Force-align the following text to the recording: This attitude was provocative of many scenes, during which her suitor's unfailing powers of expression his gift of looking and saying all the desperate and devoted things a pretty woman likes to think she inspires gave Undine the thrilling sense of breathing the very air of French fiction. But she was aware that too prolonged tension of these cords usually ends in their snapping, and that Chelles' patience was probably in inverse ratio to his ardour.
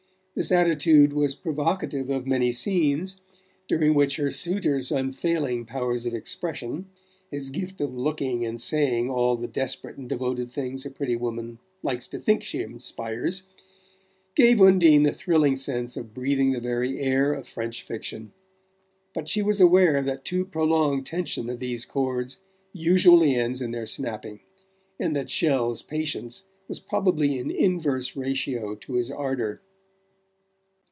This 0.33 0.49
attitude 0.49 1.11
was 1.11 1.35
provocative 1.35 2.09
of 2.09 2.25
many 2.25 2.53
scenes, 2.53 3.19
during 3.67 3.93
which 3.93 4.15
her 4.15 4.31
suitor's 4.31 4.89
unfailing 4.89 5.65
powers 5.65 6.05
of 6.05 6.13
expression 6.13 6.87
his 7.29 7.49
gift 7.49 7.81
of 7.81 7.93
looking 7.93 8.45
and 8.45 8.59
saying 8.59 9.09
all 9.09 9.35
the 9.35 9.49
desperate 9.49 9.97
and 9.97 10.07
devoted 10.07 10.49
things 10.49 10.85
a 10.85 10.89
pretty 10.89 11.17
woman 11.17 11.59
likes 11.83 12.07
to 12.07 12.17
think 12.17 12.43
she 12.43 12.61
inspires 12.61 13.43
gave 14.33 14.61
Undine 14.61 15.03
the 15.03 15.11
thrilling 15.11 15.57
sense 15.57 15.97
of 15.97 16.13
breathing 16.13 16.53
the 16.53 16.61
very 16.61 16.97
air 16.99 17.33
of 17.33 17.45
French 17.45 17.83
fiction. 17.83 18.31
But 19.13 19.27
she 19.27 19.41
was 19.41 19.59
aware 19.59 20.01
that 20.01 20.23
too 20.23 20.45
prolonged 20.45 21.05
tension 21.05 21.49
of 21.49 21.59
these 21.59 21.83
cords 21.83 22.37
usually 22.71 23.35
ends 23.35 23.61
in 23.61 23.71
their 23.71 23.85
snapping, 23.85 24.39
and 24.97 25.13
that 25.13 25.27
Chelles' 25.27 25.81
patience 25.81 26.45
was 26.69 26.79
probably 26.79 27.37
in 27.37 27.51
inverse 27.51 28.15
ratio 28.15 28.75
to 28.75 28.93
his 28.93 29.11
ardour. 29.11 29.59